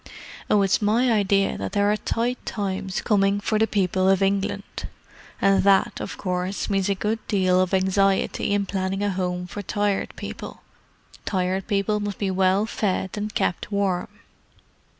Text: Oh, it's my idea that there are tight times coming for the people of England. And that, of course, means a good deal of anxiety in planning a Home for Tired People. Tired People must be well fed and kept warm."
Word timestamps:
Oh, 0.49 0.63
it's 0.63 0.81
my 0.81 1.11
idea 1.11 1.59
that 1.59 1.73
there 1.73 1.91
are 1.91 1.95
tight 1.95 2.43
times 2.43 3.01
coming 3.03 3.39
for 3.39 3.59
the 3.59 3.67
people 3.67 4.09
of 4.09 4.23
England. 4.23 4.87
And 5.39 5.61
that, 5.63 5.99
of 6.01 6.17
course, 6.17 6.71
means 6.71 6.89
a 6.89 6.95
good 6.95 7.19
deal 7.27 7.61
of 7.61 7.71
anxiety 7.71 8.51
in 8.51 8.65
planning 8.65 9.03
a 9.03 9.11
Home 9.11 9.45
for 9.45 9.61
Tired 9.61 10.15
People. 10.15 10.63
Tired 11.25 11.67
People 11.67 11.99
must 11.99 12.17
be 12.17 12.31
well 12.31 12.65
fed 12.65 13.11
and 13.15 13.35
kept 13.35 13.71
warm." 13.71 14.07